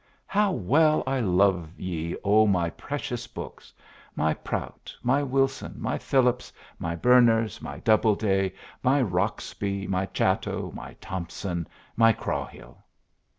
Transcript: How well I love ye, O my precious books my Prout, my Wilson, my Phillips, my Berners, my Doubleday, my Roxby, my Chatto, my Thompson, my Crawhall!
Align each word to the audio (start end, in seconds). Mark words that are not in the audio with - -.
How 0.25 0.51
well 0.51 1.03
I 1.05 1.19
love 1.19 1.79
ye, 1.79 2.15
O 2.23 2.47
my 2.47 2.71
precious 2.71 3.27
books 3.27 3.71
my 4.15 4.33
Prout, 4.33 4.95
my 5.03 5.21
Wilson, 5.21 5.75
my 5.77 5.99
Phillips, 5.99 6.51
my 6.79 6.95
Berners, 6.95 7.61
my 7.61 7.77
Doubleday, 7.81 8.51
my 8.81 8.99
Roxby, 8.99 9.85
my 9.85 10.07
Chatto, 10.07 10.71
my 10.73 10.93
Thompson, 10.95 11.67
my 11.95 12.13
Crawhall! 12.13 12.83